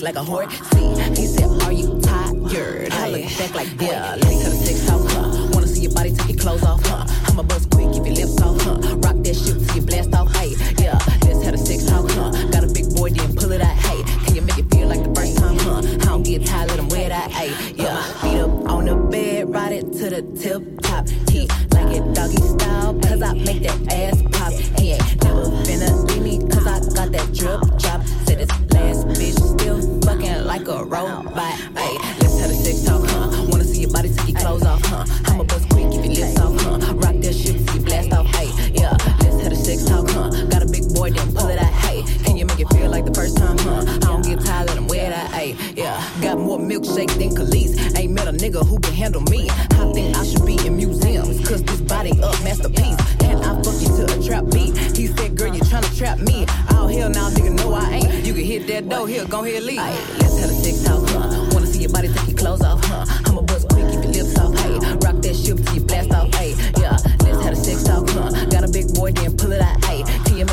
Dick 0.00 0.14
like 0.14 0.16
a 0.16 0.24
horse. 0.24 0.52
See, 0.70 1.20
he 1.20 1.26
said, 1.26 1.62
Are 1.62 1.72
you 1.72 2.00
tired? 2.00 2.92
I 2.92 3.10
look 3.10 3.38
back 3.38 3.54
like, 3.54 3.68
yeah, 3.80 4.16
let 4.16 4.28
me 4.28 4.42
cut 4.42 4.52
a 4.52 4.56
six 4.56 4.86
talk, 4.86 5.00
huh? 5.10 5.48
Wanna 5.52 5.66
see 5.66 5.82
your 5.82 5.92
body 5.92 6.12
take 6.12 6.28
your 6.30 6.38
clothes 6.38 6.64
off, 6.64 6.84
huh? 6.84 7.04
I'ma 7.28 7.42
bust 7.42 7.64
quick, 7.64 7.69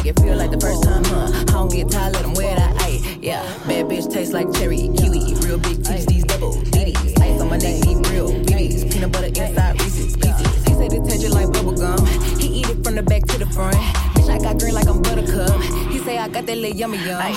it 0.07 0.19
feel 0.19 0.35
like 0.37 0.51
the 0.51 0.59
first 0.59 0.83
time, 0.83 1.03
huh? 1.03 1.27
I 1.33 1.43
don't 1.43 1.71
get 1.71 1.89
tired, 1.91 2.13
let 2.13 2.23
him 2.23 2.33
wear 2.33 2.55
that, 2.55 2.81
hey. 2.81 3.19
Yeah, 3.21 3.41
bad 3.67 3.87
bitch 3.87 4.11
tastes 4.11 4.33
like 4.33 4.51
cherry, 4.53 4.89
kiwi. 4.95 5.35
Real 5.43 5.59
big 5.59 5.83
titties, 5.83 6.05
these 6.07 6.23
double 6.23 6.53
DDs. 6.71 7.19
Ice 7.19 7.41
on 7.41 7.49
my 7.49 7.57
neck, 7.57 7.83
eat 7.85 7.99
real 8.07 8.31
BBs. 8.31 8.91
Peanut 8.91 9.11
butter 9.11 9.27
inside 9.27 9.81
Reese's 9.81 10.15
pieces. 10.15 10.63
He 10.65 10.73
said 10.73 10.93
it 10.93 11.03
tastes 11.03 11.33
like 11.33 11.51
bubble 11.51 11.75
gum. 11.75 12.05
He 12.39 12.47
eat 12.59 12.69
it 12.69 12.83
from 12.83 12.95
the 12.95 13.03
back 13.03 13.25
to 13.27 13.37
the 13.37 13.47
front. 13.47 13.75
Bitch, 14.15 14.29
I 14.29 14.37
got 14.39 14.59
green 14.59 14.73
like 14.73 14.87
I'm 14.87 15.01
buttercup. 15.01 15.61
He 15.91 15.99
say 15.99 16.17
I 16.17 16.29
got 16.29 16.45
that 16.45 16.57
little 16.57 16.77
yummy 16.77 16.99
yum. 16.99 17.19
Ay, 17.21 17.35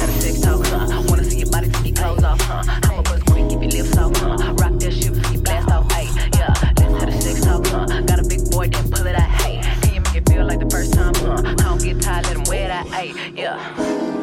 have 0.00 0.08
a 0.08 0.12
sex 0.20 0.40
talk, 0.40 0.66
huh? 0.66 1.02
Wanna 1.06 1.24
see 1.24 1.38
your 1.38 1.50
body 1.50 1.68
take 1.68 1.86
your 1.86 1.96
clothes 1.96 2.24
off, 2.24 2.40
huh? 2.40 2.62
I'ma 2.66 3.02
bust 3.02 3.26
quick, 3.26 3.48
keep 3.48 3.62
your 3.62 3.70
lips 3.70 3.96
off, 3.96 4.16
huh? 4.16 4.54
Rock 4.58 4.74
that 4.80 4.92
shit 4.92 5.14
you 5.32 5.40
blast 5.40 5.70
off, 5.70 5.86
ay, 5.92 6.08
yeah. 6.34 6.54
Let's 6.78 6.98
have 6.98 7.08
a 7.08 7.20
sex 7.22 7.40
talk, 7.44 7.66
huh? 7.66 8.00
Got 8.02 8.18
a 8.18 8.24
big 8.24 8.50
boy, 8.50 8.66
then 8.68 8.90
pull 8.90 9.06
it 9.06 9.14
out, 9.14 9.30
hey. 9.42 9.57
Feel 10.38 10.46
like 10.46 10.60
the 10.60 10.70
first 10.70 10.94
time, 10.94 11.12
huh? 11.16 11.42
I 11.44 11.54
don't 11.54 11.82
get 11.82 12.00
tired, 12.00 12.26
let 12.26 12.36
him 12.36 12.44
wear 12.44 12.68
that, 12.68 12.86
ay, 12.92 13.32
yeah. 13.34 14.17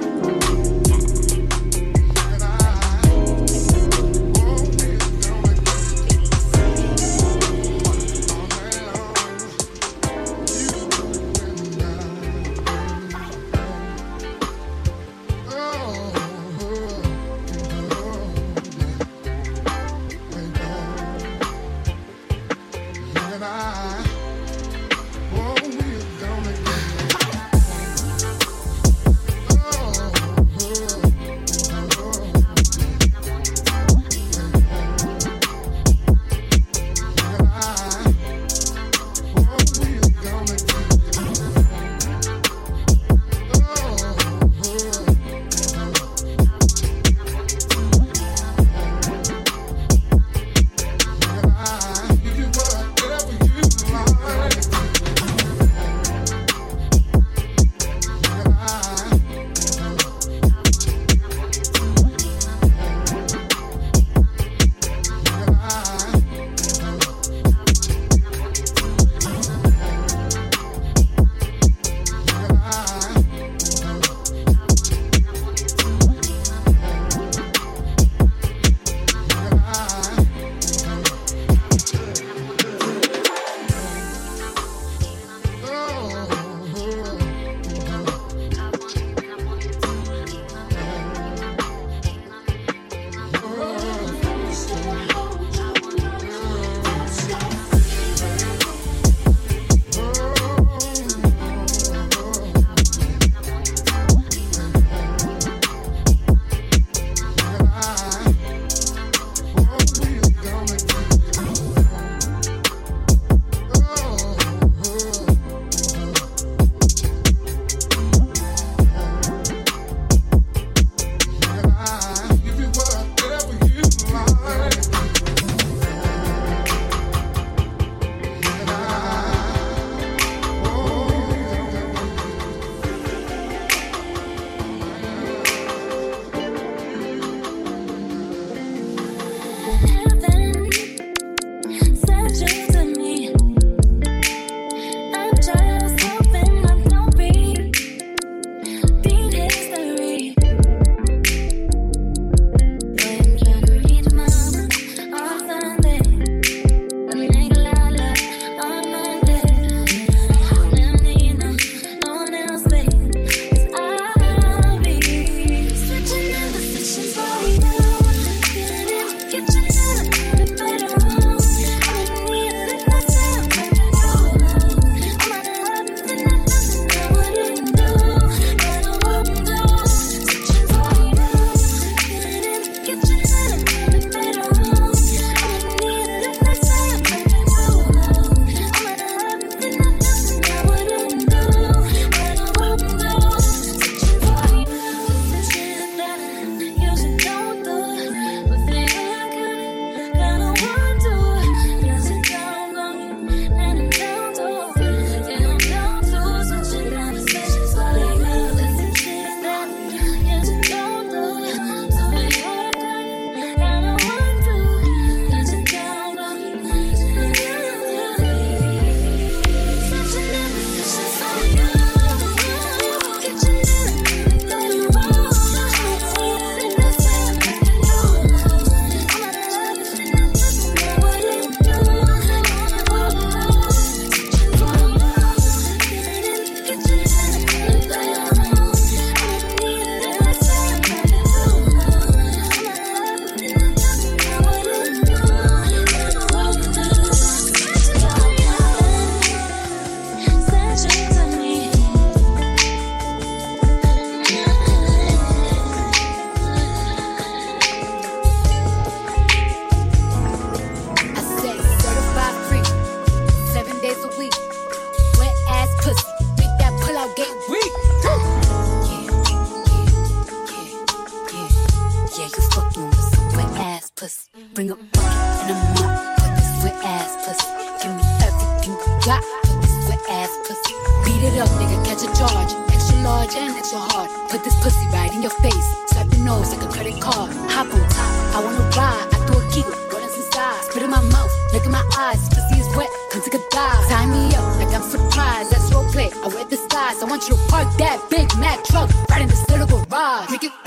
got. 279.06 279.22
This 279.62 279.88
wet 279.88 280.02
ass 280.10 280.34
pussy. 280.46 280.74
Beat 281.06 281.22
it 281.30 281.38
up, 281.38 281.50
nigga, 281.62 281.78
catch 281.86 282.02
a 282.02 282.10
charge. 282.18 282.52
Extra 282.74 282.98
large 283.06 283.36
and 283.38 283.56
extra 283.56 283.78
hard. 283.78 284.10
Put 284.30 284.44
this 284.44 284.58
pussy 284.62 284.86
right 284.90 285.14
in 285.14 285.22
your 285.22 285.36
face. 285.46 285.68
Swipe 285.94 286.12
your 286.12 286.26
nose 286.26 286.50
like 286.52 286.66
a 286.66 286.72
credit 286.74 287.00
card. 287.00 287.30
Hop 287.54 287.70
on 287.70 287.82
top, 287.94 288.12
I 288.36 288.42
wanna 288.44 288.66
ride. 288.74 289.08
I 289.14 289.18
throw 289.30 289.38
a 289.38 289.46
giggle, 289.54 289.78
rolling 289.94 290.10
some 290.10 290.28
sides. 290.34 290.66
Spit 290.74 290.84
in 290.84 290.90
my 290.90 291.02
mouth, 291.14 291.32
look 291.54 291.66
in 291.66 291.72
my 291.72 291.86
eyes. 291.98 292.28
Pussy 292.34 292.60
is 292.60 292.70
wet, 292.76 292.90
come 293.12 293.22
take 293.22 293.38
a 293.38 293.44
dive. 293.54 293.86
Tie 293.88 294.08
me 294.10 294.34
up 294.36 294.46
like 294.58 294.74
I'm 294.74 294.82
surprised. 294.82 295.54
That's 295.54 295.70
roleplay. 295.70 296.10
I 296.26 296.28
wear 296.34 296.46
disguise. 296.46 296.98
I 297.02 297.06
want 297.06 297.30
you 297.30 297.38
to 297.38 297.42
park 297.48 297.70
that 297.78 298.02
Big 298.10 298.28
Mack 298.42 298.66
truck 298.66 298.90
right 299.10 299.22
in 299.22 299.30
this 299.30 299.48
little 299.50 299.70
garage. 299.70 300.30
Make 300.32 300.44
it 300.44 300.65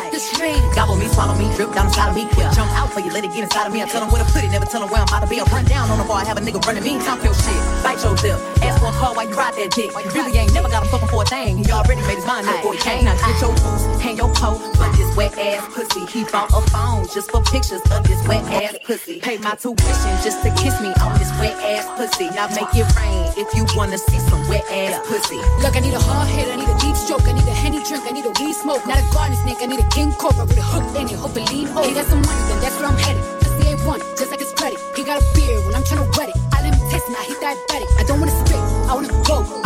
got 0.00 0.12
this 0.12 0.40
ring. 0.40 0.60
Gobble 0.74 0.96
me, 0.96 1.06
swallow 1.08 1.36
me, 1.36 1.52
drip 1.56 1.72
down 1.72 1.86
inside 1.86 2.10
of 2.10 2.16
me. 2.16 2.24
Yeah. 2.36 2.52
Jump 2.52 2.70
out 2.72 2.92
for 2.92 3.00
you, 3.00 3.12
let 3.12 3.24
it 3.24 3.32
get 3.32 3.44
inside 3.44 3.66
of 3.66 3.72
me. 3.72 3.82
I 3.82 3.86
tell 3.86 4.00
them 4.00 4.10
where 4.10 4.24
to 4.24 4.30
put 4.32 4.44
it, 4.44 4.50
never 4.50 4.64
tell 4.64 4.80
them 4.80 4.90
where 4.90 5.00
I'm 5.00 5.08
about 5.08 5.20
to 5.20 5.28
be. 5.28 5.40
I 5.40 5.44
run 5.52 5.64
down 5.64 5.90
on 5.90 5.98
the 5.98 6.04
bar, 6.04 6.22
I 6.22 6.24
have 6.24 6.38
a 6.38 6.40
nigga 6.40 6.60
running 6.64 6.84
me. 6.84 6.98
Talk 7.04 7.22
your 7.22 7.34
shit, 7.34 7.60
bite 7.84 8.00
your 8.02 8.16
lip. 8.24 8.40
Ask 8.62 8.80
for 8.80 8.88
a 8.88 8.92
call 8.96 9.14
while 9.14 9.28
you 9.28 9.36
ride 9.36 9.54
that 9.54 9.70
dick. 9.70 9.90
You 9.92 10.10
really 10.16 10.36
ain't 10.38 10.54
never 10.54 10.68
got 10.68 10.82
him 10.82 10.88
fucking 10.88 11.08
for 11.08 11.22
a 11.22 11.26
thing. 11.26 11.58
He 11.58 11.70
already 11.70 12.00
made 12.02 12.16
his 12.16 12.26
mind 12.26 12.46
before 12.46 12.72
he 12.74 12.80
came. 12.80 13.04
Now 13.04 13.16
get 13.20 13.40
your 13.40 13.52
boots, 13.60 13.84
hang 14.00 14.16
your 14.16 14.32
coat 14.34 14.60
but 14.78 14.92
this 14.96 15.09
wet 15.16 15.36
ass 15.38 15.66
pussy. 15.74 16.06
He 16.06 16.24
bought 16.24 16.50
a 16.50 16.60
phone 16.70 17.06
just 17.14 17.30
for 17.30 17.42
pictures 17.42 17.82
of 17.90 18.06
this 18.06 18.20
wet 18.26 18.44
ass 18.50 18.76
pussy. 18.84 19.20
Pay 19.20 19.38
my 19.38 19.54
tuition 19.54 20.14
just 20.22 20.42
to 20.42 20.50
kiss 20.60 20.80
me 20.80 20.92
on 21.02 21.18
this 21.18 21.30
wet 21.38 21.56
ass 21.62 21.86
pussy. 21.96 22.28
Now 22.30 22.48
make 22.48 22.70
it 22.74 22.86
rain 22.96 23.32
if 23.36 23.48
you 23.54 23.66
wanna 23.76 23.98
see 23.98 24.18
some 24.30 24.46
wet 24.48 24.64
ass 24.70 25.00
pussy. 25.08 25.38
Look, 25.62 25.76
I 25.76 25.80
need 25.80 25.94
a 25.94 26.00
hard 26.00 26.28
hit, 26.28 26.48
I 26.48 26.56
need 26.56 26.68
a 26.68 26.78
deep 26.78 26.96
stroke, 26.96 27.26
I 27.26 27.32
need 27.32 27.46
a 27.46 27.54
henny 27.54 27.82
drink, 27.84 28.04
I 28.06 28.12
need 28.12 28.26
a 28.26 28.32
weed 28.40 28.54
smoke. 28.54 28.86
Not 28.86 28.98
a 28.98 29.06
garden 29.12 29.36
snake, 29.42 29.58
I 29.60 29.66
need 29.66 29.80
a 29.80 29.88
king 29.90 30.12
cobra 30.12 30.44
with 30.44 30.58
a 30.58 30.62
hook 30.62 30.84
in 30.96 31.08
it. 31.08 31.18
Hope 31.18 31.34
lean 31.34 31.68
over. 31.68 31.86
He 31.86 31.94
got 31.94 32.06
some 32.06 32.22
money, 32.22 32.42
then 32.48 32.60
that's 32.60 32.76
where 32.78 32.88
I'm 32.88 32.98
headed. 32.98 33.22
Pussy 33.40 33.68
ain't 33.68 33.80
one, 33.84 34.00
just 34.18 34.30
like 34.30 34.40
his 34.40 34.52
credit. 34.52 34.78
He 34.96 35.04
got 35.04 35.22
a 35.22 35.24
beard 35.34 35.64
when 35.66 35.74
I'm 35.74 35.82
tryna 35.82 36.08
wet 36.16 36.28
it. 36.30 36.36
I 36.52 36.62
let 36.62 36.74
him 36.74 36.82
taste 36.90 37.08
it, 37.08 37.12
now 37.12 37.24
he 37.24 37.34
diabetic. 37.38 37.88
I 37.98 38.02
don't 38.04 38.20
wanna 38.20 38.36
spit, 38.46 38.60
I 38.88 38.94
wanna 38.94 39.12
go, 39.24 39.59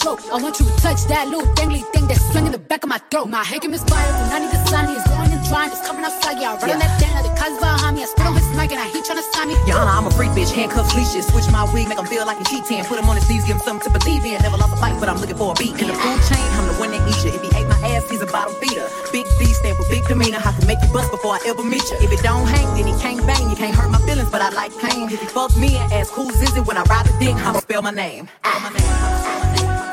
choke. 0.00 0.20
I 0.32 0.40
want 0.40 0.58
you 0.58 0.64
to 0.66 0.74
touch 0.80 1.04
that 1.12 1.28
little 1.28 1.46
dangly 1.54 1.84
thing 1.92 2.08
that's 2.08 2.24
swinging 2.32 2.52
in 2.52 2.52
the 2.52 2.58
back 2.58 2.82
of 2.82 2.88
my 2.88 2.98
throat. 3.12 3.28
My 3.28 3.44
head 3.44 3.64
is 3.64 3.70
misfire 3.70 4.12
when 4.16 4.32
I 4.32 4.38
need 4.40 4.52
the 4.52 4.62
sun. 4.66 4.88
He's 4.88 5.04
going 5.04 5.30
and 5.30 5.44
drying, 5.46 5.70
just 5.70 5.84
coming 5.84 6.04
outside. 6.04 6.40
Yeah, 6.40 6.56
I 6.56 6.60
run 6.60 6.70
on 6.72 6.80
that 6.80 6.92
thing 6.96 7.12
like 7.12 7.24
the 7.28 7.34
cuz 7.36 7.54
behind 7.60 7.96
me. 7.96 8.02
I 8.02 8.08
spit 8.08 8.26
on 8.26 8.34
his 8.34 8.48
mic 8.56 8.72
and 8.72 8.80
I 8.80 8.88
heat 8.88 9.04
tryna 9.04 9.24
sign 9.32 9.48
me. 9.52 9.54
Honor, 9.70 9.92
I'm 9.92 10.06
a 10.08 10.12
freak 10.16 10.32
bitch, 10.32 10.52
handcuffs, 10.52 10.96
leashes. 10.96 11.28
Switch 11.28 11.48
my 11.52 11.68
wig, 11.72 11.88
make 11.88 12.00
him 12.00 12.08
feel 12.08 12.24
like 12.24 12.40
a 12.40 12.44
cheating. 12.48 12.82
Put 12.88 12.98
him 12.98 13.08
on 13.08 13.16
his 13.16 13.28
knees, 13.28 13.44
give 13.44 13.60
him 13.60 13.62
something 13.62 13.84
to 13.86 13.90
believe 13.92 14.24
in. 14.24 14.40
Never 14.40 14.56
lost 14.56 14.72
a 14.72 14.80
fight, 14.80 14.96
but 14.98 15.08
I'm 15.08 15.20
looking 15.20 15.36
for 15.36 15.52
a 15.52 15.56
beat. 15.60 15.76
In 15.76 15.92
the 15.92 15.96
food 16.00 16.20
chain, 16.28 16.46
I'm 16.56 16.66
the 16.66 16.76
one 16.80 16.90
that 16.96 17.02
eats 17.04 17.22
you. 17.24 17.30
If 17.36 17.42
he 17.44 17.50
ate 17.52 17.68
my 17.68 17.78
ass, 17.92 18.08
he's 18.08 18.24
a 18.24 18.30
bottom 18.32 18.56
feeder. 18.58 18.88
Big 19.12 19.26
B 19.38 19.52
stand 19.52 19.76
for 19.76 19.84
big 19.92 20.06
demeanor. 20.08 20.40
I 20.40 20.52
can 20.56 20.64
make 20.66 20.80
you 20.80 20.90
bust 20.92 21.12
before 21.12 21.36
I 21.36 21.40
ever 21.46 21.62
meet 21.62 21.84
you. 21.92 21.96
If 22.00 22.10
it 22.10 22.22
don't 22.24 22.46
hang, 22.48 22.68
then 22.74 22.88
he 22.88 22.94
can't 23.04 23.20
bang. 23.26 23.50
You 23.50 23.56
can't 23.56 23.74
hurt 23.74 23.90
my 23.90 24.00
feelings, 24.08 24.30
but 24.30 24.40
I 24.40 24.48
like 24.50 24.72
pain. 24.80 25.12
If 25.12 25.20
you 25.20 25.28
fuck 25.28 25.52
me 25.56 25.76
and 25.76 25.92
ask 25.92 26.08
who's 26.12 26.40
is 26.40 26.56
it 26.56 26.64
when 26.64 26.80
I 26.80 26.84
ride 26.88 27.06
the 27.06 27.14
dick, 27.20 27.36
I'ma 27.36 27.60
spell 27.60 27.82
my 27.82 27.92
name. 27.92 28.28
Spell 28.40 28.60
my 28.64 28.70
name. 28.72 29.89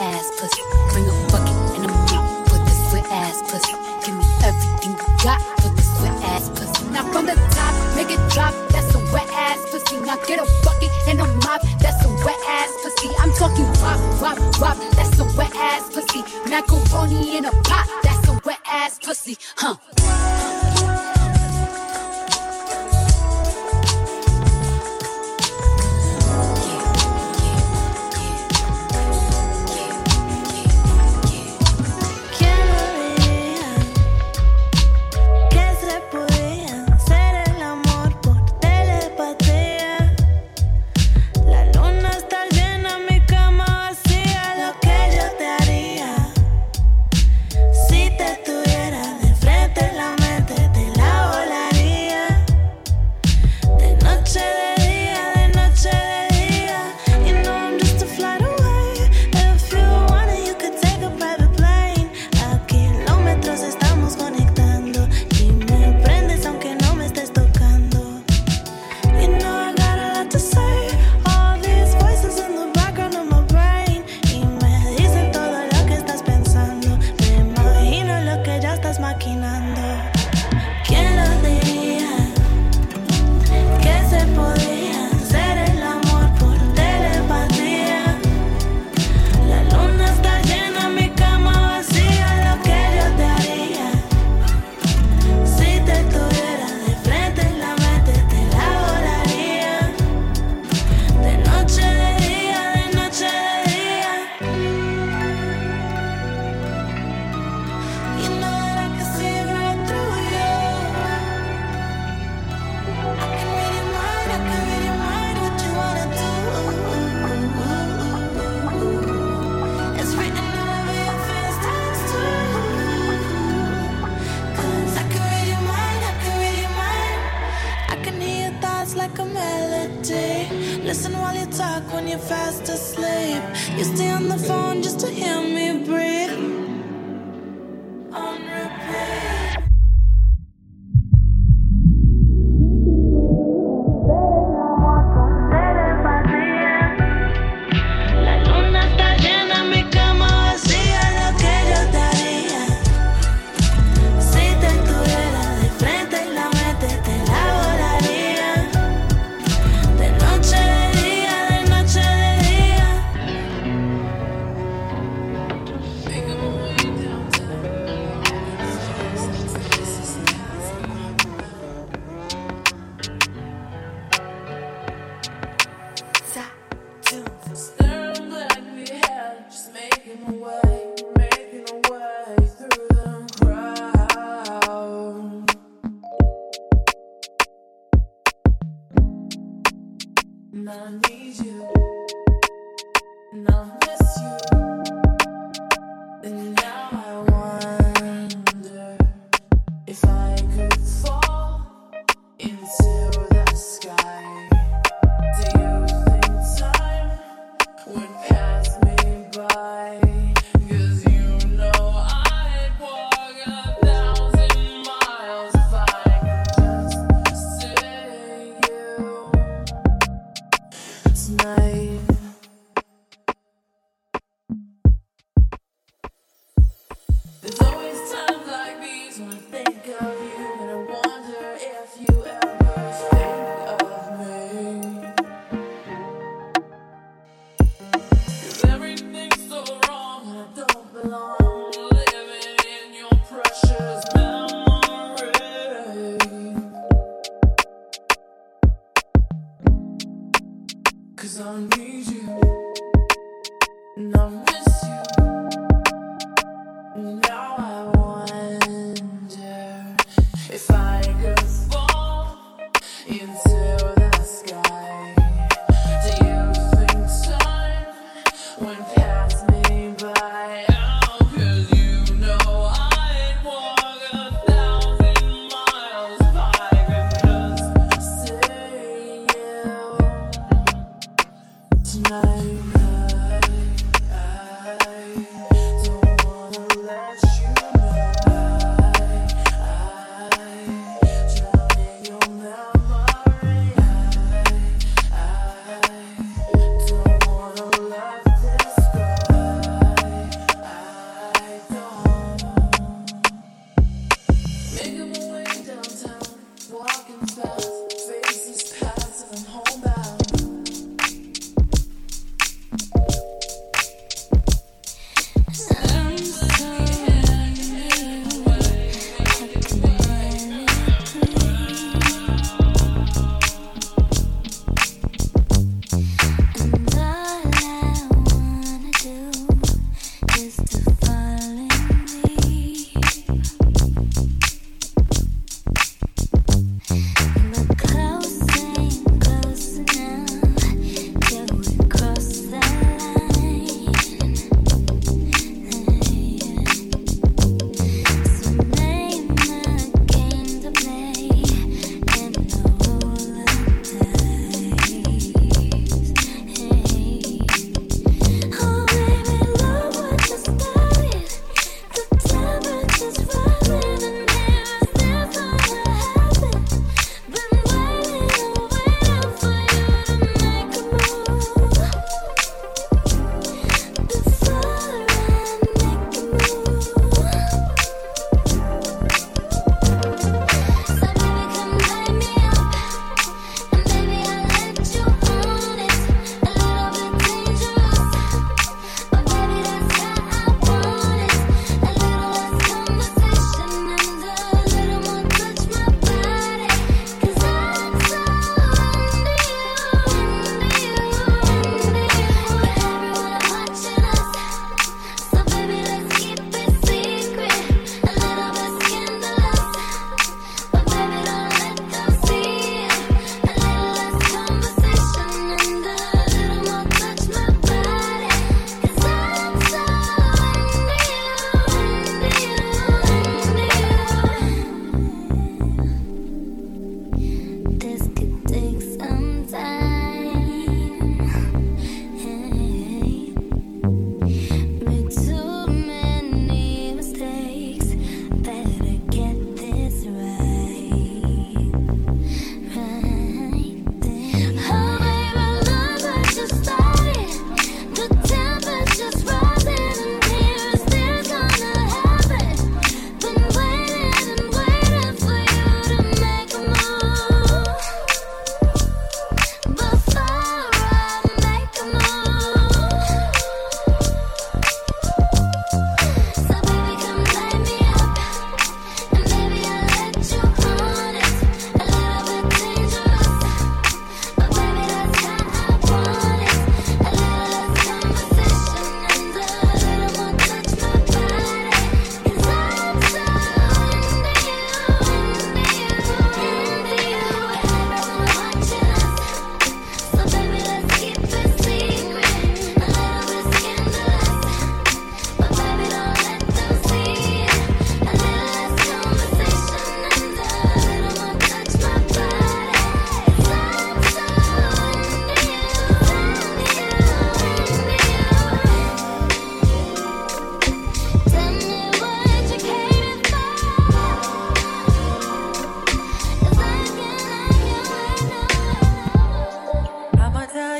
Ass 0.00 0.30
pussy. 0.38 0.62
Bring 0.92 1.08
a 1.08 1.27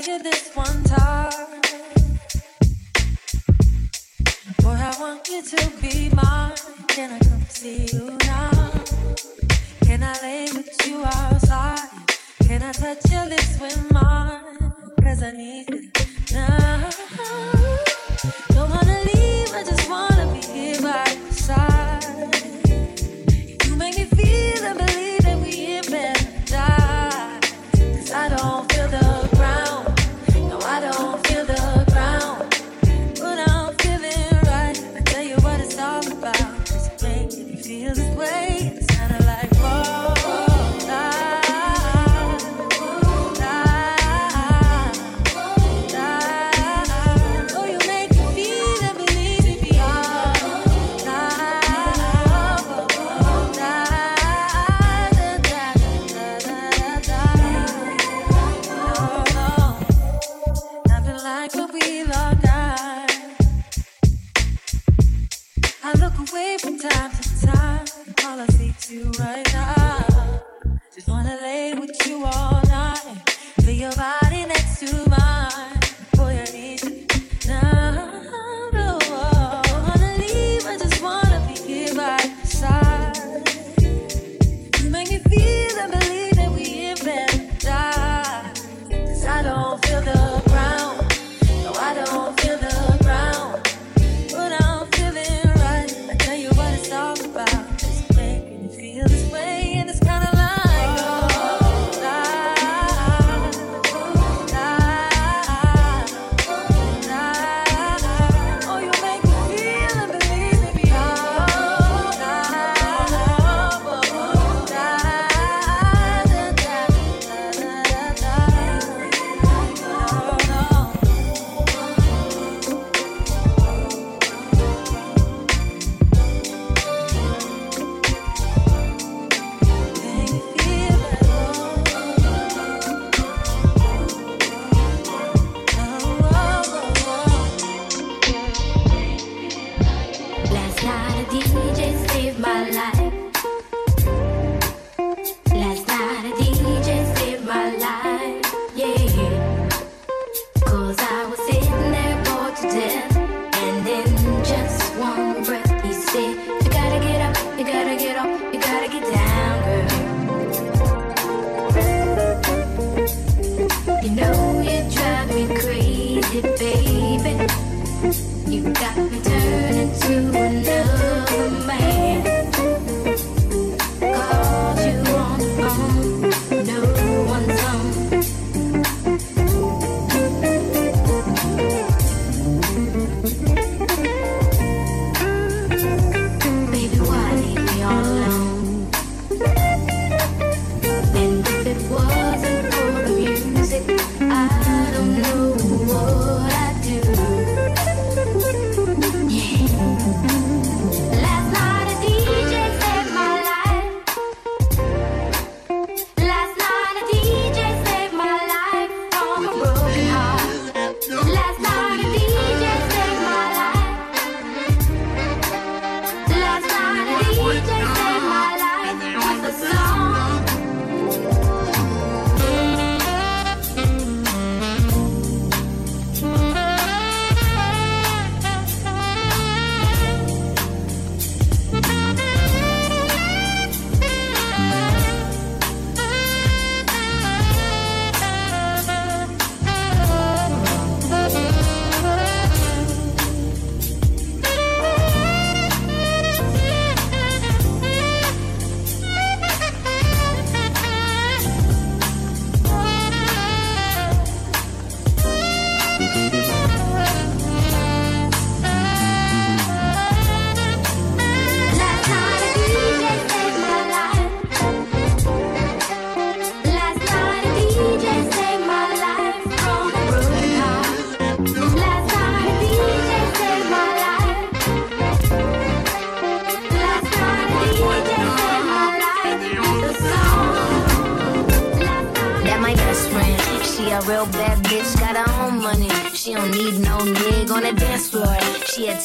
you 0.07 0.23
this 0.23 0.51
one 0.55 0.85
time. 0.85 1.61
Boy, 4.63 4.77
I 4.77 4.95
want 5.01 5.29
you 5.29 5.43
to 5.43 5.71
be 5.81 6.11
mine. 6.11 6.55
Can 6.89 7.13
I 7.13 7.19
come 7.19 7.43
see 7.49 7.87
you 7.93 8.17
now? 8.27 8.71
Can 9.83 10.03
I 10.03 10.15
lay 10.23 10.49
with 10.53 10.87
you 10.87 11.05
outside? 11.05 11.89
Can 12.45 12.63
I 12.63 12.73
touch 12.73 13.11
your 13.11 13.27
lips 13.27 13.59
with 13.61 13.91
mine? 13.91 14.73
Cause 15.03 15.23
I 15.23 15.33
need 15.33 15.71
it 15.71 16.33
now. 16.33 16.91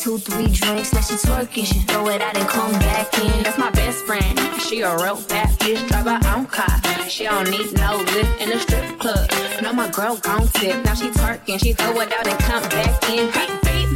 Two, 0.04 0.18
three 0.18 0.48
drinks, 0.48 0.92
now 0.92 1.00
she 1.00 1.16
twerking. 1.16 1.66
She 1.66 1.80
throw 1.88 2.10
it 2.10 2.22
out 2.22 2.36
and 2.36 2.48
come 2.50 2.74
back 2.74 3.18
in. 3.20 3.44
That's 3.44 3.58
my 3.58 3.72
best 3.72 4.04
friend. 4.04 4.38
She 4.60 4.82
a 4.82 4.94
real 4.98 5.22
bad 5.30 5.48
bitch, 5.60 5.88
drive 5.88 6.06
her 6.06 6.36
own 6.36 6.46
car. 6.46 6.76
She 7.08 7.24
don't 7.24 7.50
need 7.50 7.72
no 7.78 7.96
lift 7.98 8.42
in 8.42 8.52
a 8.52 8.60
strip 8.60 9.00
club. 9.00 9.30
No, 9.62 9.72
my 9.72 9.90
girl 9.92 10.18
gon' 10.18 10.48
tip. 10.50 10.84
Now 10.84 10.94
she 10.96 11.10
twerking, 11.10 11.58
she 11.58 11.72
throw 11.72 11.98
it 12.02 12.12
out 12.12 12.28
and 12.28 12.40
come 12.40 12.64
back 12.64 13.10
in. 13.10 13.30
Hey, 13.32 13.48
babe, 13.64 13.90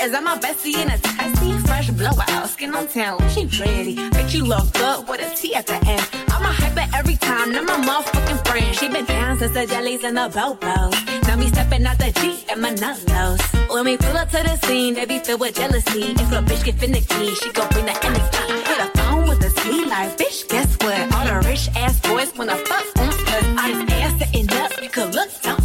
is 0.00 0.12
that 0.12 0.22
my 0.22 0.38
bestie 0.38 0.80
in 0.80 0.90
a 0.90 0.98
testy? 0.98 1.50
Fresh 1.66 1.90
blowout, 1.90 2.48
skin 2.48 2.72
on 2.72 2.86
town, 2.86 3.18
she 3.28 3.48
pretty. 3.48 3.96
Bitch, 3.96 4.34
you 4.34 4.44
look 4.44 4.72
good 4.74 5.08
with 5.08 5.20
a 5.20 5.34
T 5.34 5.56
at 5.56 5.66
the 5.66 5.74
end. 5.74 6.08
I'm 6.28 6.44
a 6.44 6.52
hyper 6.52 6.86
every 6.94 7.16
time, 7.16 7.50
now 7.50 7.62
my 7.62 7.78
motherfucking 7.78 8.46
friend. 8.46 8.76
She 8.76 8.88
been 8.88 9.06
down 9.06 9.38
since 9.38 9.54
the 9.54 9.66
jellies 9.66 10.04
and 10.04 10.16
the 10.16 10.28
bobos. 10.28 11.17
Me 11.38 11.48
stepping 11.48 11.86
out 11.86 11.98
the 11.98 12.10
G 12.20 12.44
and 12.50 12.60
my 12.60 12.72
nullos. 12.74 13.40
When 13.72 13.84
we 13.84 13.96
pull 13.96 14.16
up 14.16 14.30
to 14.30 14.42
the 14.42 14.56
scene, 14.66 14.94
they 14.94 15.06
be 15.06 15.18
filled 15.20 15.40
with 15.40 15.54
jealousy. 15.54 16.12
If 16.12 16.32
a 16.32 16.42
bitch 16.42 16.64
get 16.64 16.76
finicky, 16.76 17.34
she 17.34 17.52
gon' 17.52 17.68
bring 17.70 17.86
the 17.86 17.96
energy. 18.04 18.54
Hit 18.68 18.80
a 18.80 18.98
phone 18.98 19.28
with 19.28 19.44
a 19.44 19.50
sweet 19.60 19.86
life, 19.86 20.16
bitch, 20.16 20.48
guess 20.48 20.76
what? 20.80 21.00
All 21.14 21.24
the 21.26 21.48
rich 21.48 21.68
ass 21.76 22.00
boys 22.00 22.32
wanna 22.36 22.56
fuck 22.56 22.84
uh, 22.96 23.02
on 23.02 23.08
us. 23.08 23.44
I'm 23.58 23.88
ass 23.88 24.18
sitting 24.18 24.50
up, 24.52 24.82
you 24.82 24.88
could 24.88 25.14
look, 25.14 25.30
don't 25.42 25.57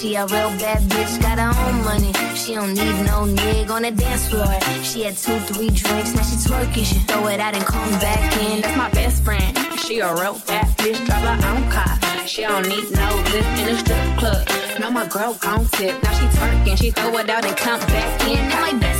She 0.00 0.14
a 0.14 0.24
real 0.24 0.48
bad 0.56 0.80
bitch, 0.88 1.20
got 1.20 1.38
her 1.38 1.52
own 1.68 1.84
money. 1.84 2.10
She 2.34 2.54
don't 2.54 2.72
need 2.72 3.04
no 3.04 3.26
nigga 3.26 3.70
on 3.70 3.82
the 3.82 3.90
dance 3.90 4.30
floor. 4.30 4.48
She 4.82 5.02
had 5.02 5.14
two, 5.14 5.38
three 5.40 5.68
drinks, 5.68 6.14
now 6.14 6.22
she 6.22 6.36
twerking. 6.36 6.86
She 6.86 6.98
throw 7.00 7.26
it 7.26 7.38
out 7.38 7.54
and 7.54 7.62
come 7.66 7.90
back 8.00 8.34
in. 8.42 8.62
That's 8.62 8.78
my 8.78 8.88
best 8.92 9.22
friend. 9.22 9.54
She 9.78 9.98
a 9.98 10.14
real 10.14 10.40
bad 10.46 10.68
bitch, 10.78 11.04
drive 11.04 11.42
her 11.42 11.48
own 11.54 11.70
car. 11.70 12.26
She 12.26 12.40
don't 12.40 12.66
need 12.66 12.90
no 12.92 13.14
lift 13.30 13.60
in 13.60 13.68
a 13.68 13.76
strip 13.76 14.18
club. 14.18 14.48
No, 14.80 14.90
my 14.90 15.06
girl 15.06 15.34
gon' 15.34 15.66
tip. 15.66 16.02
Now 16.02 16.12
she 16.12 16.26
twerking, 16.34 16.78
she 16.78 16.90
throw 16.92 17.18
it 17.18 17.28
out 17.28 17.44
and 17.44 17.56
come 17.58 17.80
back 17.80 18.26
in. 18.26 18.48
That 18.48 18.72
my 18.72 18.78
best. 18.80 18.99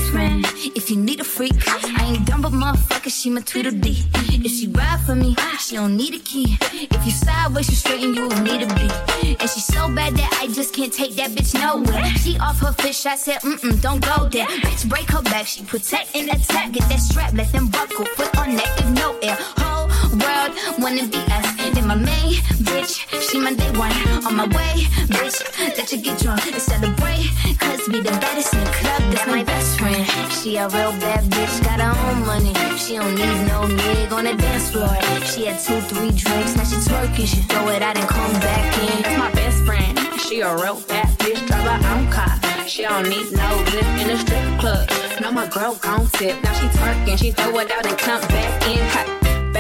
If 0.63 0.91
you 0.91 0.97
need 0.97 1.21
a 1.21 1.25
freak, 1.25 1.55
I 1.67 2.13
ain't 2.13 2.27
dumb 2.27 2.43
but 2.43 2.53
motherfucker, 2.53 3.11
she 3.11 3.31
my 3.31 3.41
Tweedledee. 3.41 4.05
If 4.45 4.53
she 4.53 4.67
ride 4.67 5.01
for 5.07 5.15
me, 5.15 5.35
she 5.59 5.77
don't 5.77 5.97
need 5.97 6.15
a 6.15 6.19
key. 6.19 6.59
If 6.61 7.07
you 7.07 7.13
sideways, 7.13 7.71
you 7.71 7.77
straight 7.77 8.05
and 8.05 8.15
you 8.15 8.29
will 8.29 8.43
need 8.43 8.63
a 8.63 8.67
beat. 8.75 9.41
And 9.41 9.49
she 9.49 9.61
so 9.61 9.89
bad 9.95 10.15
that 10.17 10.39
I 10.43 10.49
just 10.49 10.75
can't 10.75 10.93
take 10.93 11.15
that 11.17 11.31
bitch 11.31 11.55
nowhere. 11.55 12.05
She 12.19 12.39
off 12.39 12.59
her 12.61 12.73
fish, 12.73 13.07
I 13.07 13.17
said, 13.17 13.41
mm-mm, 13.41 13.81
don't 13.81 14.05
go 14.05 14.29
there. 14.29 14.47
Bitch, 14.47 14.87
break 14.87 15.11
her 15.11 15.23
back, 15.23 15.47
she 15.47 15.65
protect 15.65 16.15
and 16.15 16.29
attack. 16.29 16.73
Get 16.73 16.87
that 16.91 17.01
strap, 17.01 17.33
let 17.33 17.51
them 17.53 17.69
buckle, 17.69 18.05
foot 18.05 18.37
on 18.37 18.55
neck, 18.57 18.69
if 18.79 18.89
no 18.91 19.19
air. 19.23 19.39
Whole 19.57 19.89
world 20.19 20.53
wanna 20.79 21.09
be 21.09 21.19
us. 21.33 21.60
Then 21.75 21.87
my 21.87 21.95
main 21.95 22.35
bitch, 22.67 23.07
she 23.23 23.39
my 23.39 23.55
day 23.55 23.71
one. 23.79 23.93
On 24.27 24.35
my 24.37 24.47
way, 24.47 24.87
bitch, 25.07 25.39
let 25.77 25.93
you 25.93 25.99
get 25.99 26.19
drunk 26.19 26.47
and 26.47 26.61
celebrate. 26.61 27.31
Cause 27.59 27.89
we 27.89 28.01
the 28.01 28.11
baddest 28.23 28.55
in 28.55 28.61
the 28.65 28.71
club, 28.71 29.03
that's 29.13 29.27
my 29.27 29.45
best 29.45 29.79
friend. 29.79 30.05
She 30.33 30.57
a 30.57 30.69
real 30.69 30.93
bad 30.99 31.25
bitch, 31.31 31.65
got 31.65 31.81
her 31.81 31.95
own 32.09 32.27
money. 32.27 32.55
She 32.77 32.97
don't 32.97 33.15
need 33.15 33.47
no 33.47 33.63
nigga 33.69 34.13
on 34.13 34.25
the 34.25 34.35
dance 34.35 34.71
floor. 34.71 34.95
She 35.25 35.47
had 35.47 35.61
two, 35.61 35.81
three 35.83 36.11
drinks, 36.11 36.57
now 36.57 36.65
she 36.65 36.77
twerking. 36.77 37.27
She 37.27 37.43
throw 37.43 37.69
it 37.69 37.83
out 37.83 37.97
and 37.97 38.09
come 38.09 38.33
back 38.41 38.79
in. 38.83 39.03
That's 39.03 39.19
my 39.19 39.31
best 39.33 39.63
friend. 39.65 39.99
She 40.21 40.41
a 40.41 40.55
real 40.57 40.81
bad 40.89 41.09
bitch, 41.19 41.47
drive 41.47 41.83
her 41.83 41.97
own 41.97 42.11
car. 42.11 42.35
She 42.67 42.83
don't 42.83 43.09
need 43.09 43.33
no 43.33 43.49
lift 43.73 44.03
in 44.03 44.11
a 44.11 44.19
strip 44.19 44.61
club. 44.61 44.89
No, 45.21 45.31
my 45.33 45.47
girl 45.49 45.75
gon' 45.77 46.07
tip. 46.09 46.43
Now 46.43 46.53
she 46.55 46.67
twerking, 46.69 47.19
she 47.19 47.31
throw 47.33 47.59
it 47.59 47.71
out 47.71 47.87
and 47.87 47.99
come 47.99 48.21
back 48.23 48.69
in. 48.69 48.79
Ha. 48.95 49.10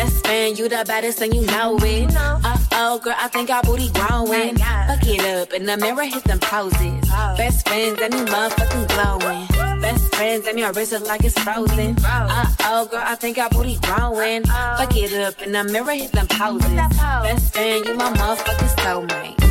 Best 0.00 0.24
friend, 0.24 0.58
you 0.58 0.66
the 0.66 0.82
baddest 0.86 1.20
and 1.20 1.34
you 1.34 1.42
know 1.42 1.76
it. 1.82 2.16
Uh 2.16 2.56
oh, 2.72 2.98
girl, 3.00 3.14
I 3.18 3.28
think 3.28 3.50
our 3.50 3.62
booty 3.62 3.90
growing. 3.90 4.56
Fuck 4.56 5.06
it 5.06 5.20
up 5.20 5.52
in 5.52 5.66
the 5.66 5.76
mirror, 5.76 6.04
hit 6.04 6.24
them 6.24 6.38
poses. 6.38 7.06
Best 7.36 7.68
friends 7.68 8.00
and 8.00 8.14
you 8.14 8.24
motherfucking 8.24 8.88
glowing. 8.88 9.82
Best 9.82 10.14
friends 10.14 10.46
and 10.46 10.58
your 10.58 10.72
wrist 10.72 10.94
is 10.94 11.02
like 11.02 11.22
it's 11.22 11.38
frozen. 11.38 11.96
Uh 12.02 12.46
oh, 12.60 12.86
girl, 12.90 13.02
I 13.04 13.14
think 13.14 13.36
our 13.36 13.50
booty 13.50 13.78
growing. 13.82 14.44
Fuck 14.44 14.96
it 14.96 15.12
up 15.12 15.42
in 15.42 15.52
the 15.52 15.64
mirror, 15.64 15.92
hit 15.92 16.12
them 16.12 16.28
poses. 16.28 16.72
Best 16.72 17.52
friend, 17.52 17.84
you 17.84 17.94
my 17.94 18.10
motherfucking 18.14 18.76
soulmate. 18.80 19.49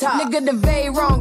Top. 0.00 0.20
Nigga, 0.20 0.44
the 0.44 0.52
very 0.52 0.88
wrong 0.90 1.19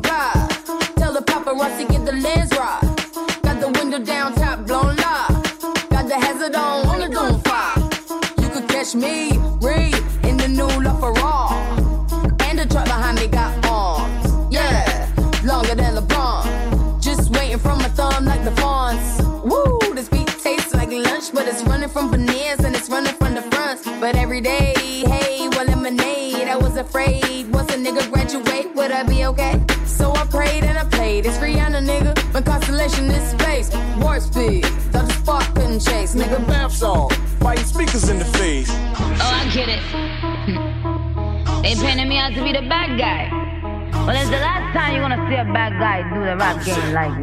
last 44.74 44.86
time 44.86 44.94
you're 44.94 45.02
gonna 45.02 45.30
see 45.30 45.36
a 45.36 45.46
bad 45.46 45.80
guy 45.80 46.02
do 46.14 46.20
the 46.26 46.36
rap 46.38 46.64
game 46.64 46.94
like 46.94 47.18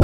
me. 0.00 0.03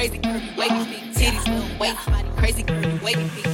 crazy, 0.00 0.18
wavy, 0.56 0.84
big 0.88 1.12
titties, 1.12 1.46
little 1.46 1.78
weight, 1.78 1.94
crazy, 2.38 2.64
wavy, 3.04 3.30
big 3.36 3.49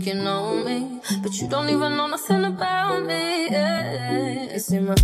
think 0.00 0.16
you 0.16 0.22
know 0.22 0.64
me, 0.64 1.00
but 1.22 1.32
you 1.34 1.48
don't 1.48 1.68
even 1.68 1.96
know 1.96 2.06
nothing 2.06 2.44
about 2.44 3.02
me. 3.04 3.48
Yeah. 3.50 4.52
You 4.52 4.58
see 4.58 4.78
my 4.78 4.94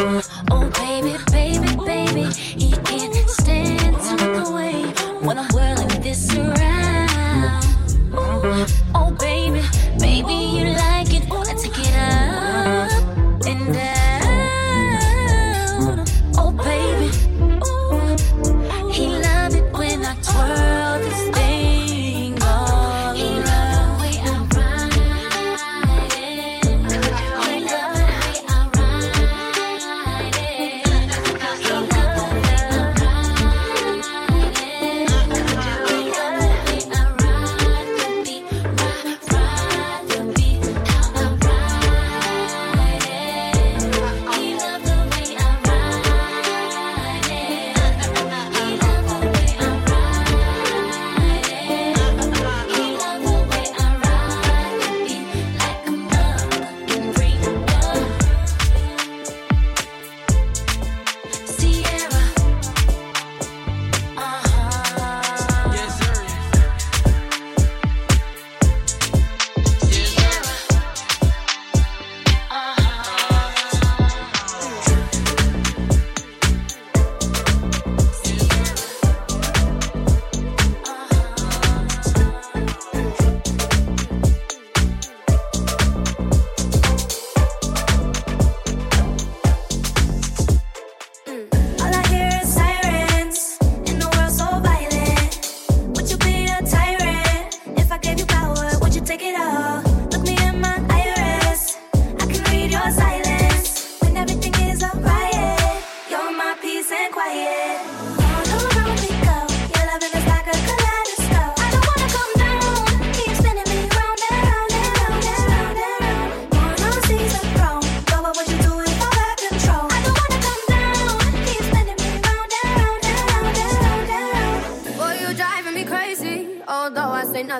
Oh, 0.00 0.70
baby, 0.76 1.16
baby, 1.32 1.76
baby, 1.84 2.30
he 2.32 2.70
can't 2.70 3.28
stand 3.28 3.96
the 3.96 4.52
way 4.54 4.84
when 5.26 5.36
I'm 5.36 5.48
whirling 5.48 6.00
this. 6.02 6.47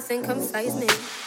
concise, 0.09 0.23
come 0.23 0.39
concise 0.39 0.75
me. 0.75 1.18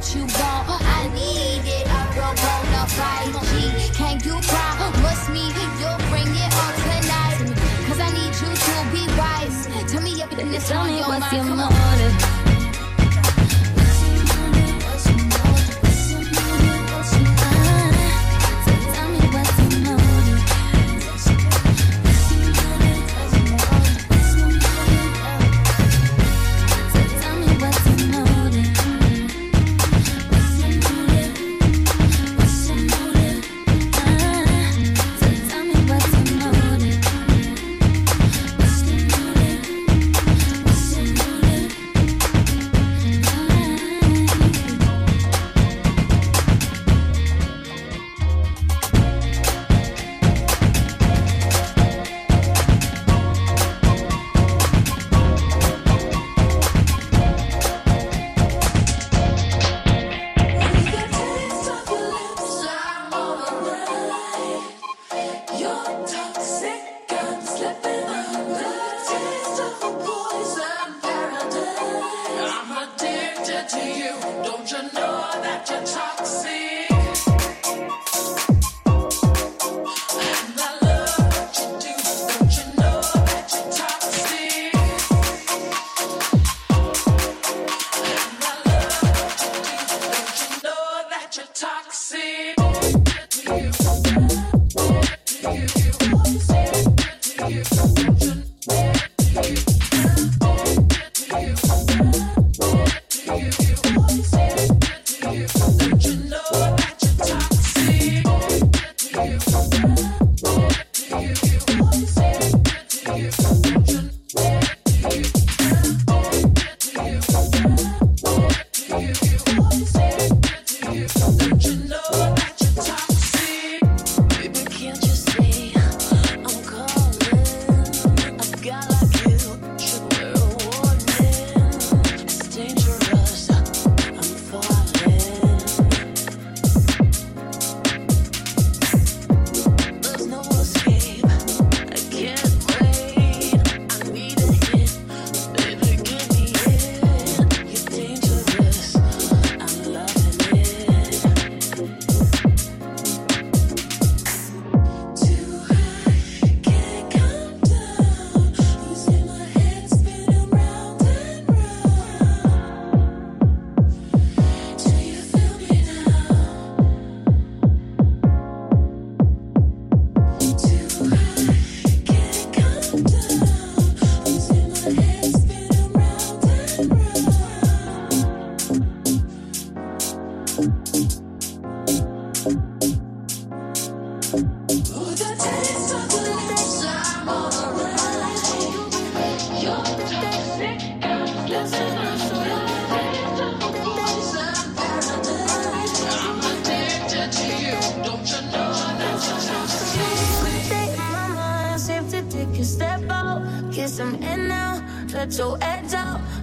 what 0.00 0.14
you 0.14 0.22
want. 0.22 0.82
I 0.82 1.08
need 1.14 1.60
it, 1.68 1.86
I'm 1.92 2.08
pro 2.14 2.32
bono 2.40 2.82
5G. 2.96 3.94
Can 3.94 4.16
you 4.24 4.40
me 5.28 5.52
you'll 5.78 6.00
bring 6.08 6.30
it 6.32 6.50
all 6.56 6.72
tonight? 6.88 7.36
Cause 7.86 8.00
I 8.00 8.08
need 8.16 8.32
you 8.40 8.50
to 8.66 8.74
be 8.94 9.04
wise. 9.18 9.68
Tell 9.92 10.00
me 10.00 10.22
everything 10.22 10.52
that's 10.52 10.70
on 10.70 10.96
your 10.96 11.08
mind. 11.08 11.24
Come 11.30 11.60
on. 11.60 11.89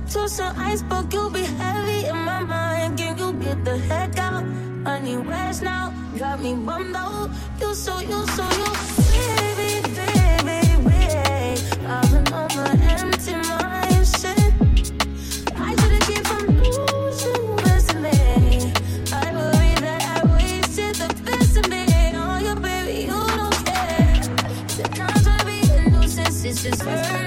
To 0.09 0.29
some 0.29 0.57
iceberg. 0.57 1.13
You'll 1.13 1.29
be 1.29 1.43
heavy 1.43 2.07
in 2.07 2.15
my 2.15 2.41
mind. 2.41 2.97
Can 2.97 3.17
you 3.17 3.33
get 3.33 3.63
the 3.65 3.77
heck 3.77 4.17
out? 4.17 4.43
I 4.85 4.99
need 4.99 5.17
rest 5.17 5.63
now. 5.63 5.93
Got 6.17 6.41
me 6.41 6.53
bummed 6.55 6.95
out. 6.95 7.29
You 7.59 7.73
so, 7.75 7.99
you 7.99 8.25
so, 8.27 8.43
you. 8.61 8.71
Baby, 9.11 9.81
baby, 9.95 10.59
baby. 10.83 11.61
I've 11.85 12.13
on 12.31 12.49
my 12.55 12.71
empty 12.95 13.33
mind. 13.35 14.07
Shit. 14.07 14.53
I 15.55 15.75
should've 15.75 16.07
kept 16.07 16.27
from 16.27 16.45
losing 16.61 17.55
best 17.57 17.93
of 17.93 18.01
me. 18.01 18.71
I 19.11 19.25
worry 19.35 19.73
that 19.83 20.01
I 20.15 20.33
wasted 20.35 20.95
the 20.95 21.09
best 21.25 21.57
of 21.57 21.69
me. 21.69 21.85
Oh, 22.15 22.37
you 22.39 22.55
baby, 22.55 23.01
you 23.01 23.21
don't 23.39 23.65
care. 23.65 24.21
Not 24.97 25.15
to 25.25 25.45
be 25.45 25.59
a 25.73 25.89
nuisance, 25.89 26.45
it's 26.45 26.63
just 26.63 26.83
urgent. 26.85 27.26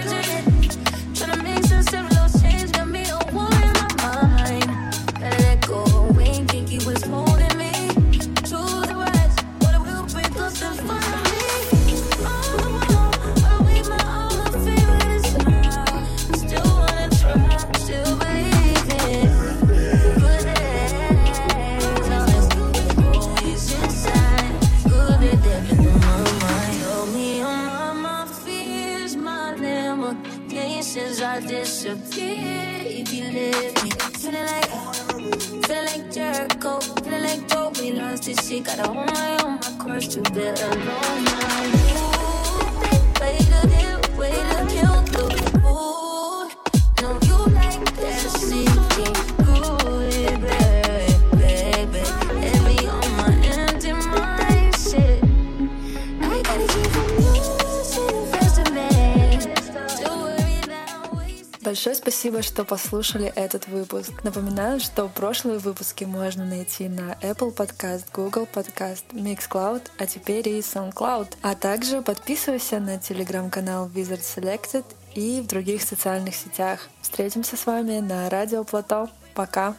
Большое 61.80 61.96
спасибо, 61.96 62.42
что 62.42 62.66
послушали 62.66 63.32
этот 63.34 63.66
выпуск. 63.66 64.22
Напоминаю, 64.22 64.80
что 64.80 65.08
прошлые 65.08 65.58
выпуски 65.58 66.04
можно 66.04 66.44
найти 66.44 66.90
на 66.90 67.16
Apple 67.22 67.56
Podcast, 67.56 68.04
Google 68.12 68.46
Podcast, 68.52 69.04
Mixcloud, 69.12 69.84
а 69.96 70.06
теперь 70.06 70.46
и 70.46 70.58
SoundCloud. 70.58 71.38
А 71.40 71.54
также 71.54 72.02
подписывайся 72.02 72.80
на 72.80 72.98
телеграм-канал 72.98 73.88
Wizard 73.94 74.20
Selected 74.20 74.84
и 75.14 75.40
в 75.40 75.46
других 75.46 75.80
социальных 75.80 76.34
сетях. 76.34 76.90
Встретимся 77.00 77.56
с 77.56 77.64
вами 77.64 78.00
на 78.00 78.28
Радио 78.28 78.62
Плато. 78.62 79.08
Пока! 79.32 79.74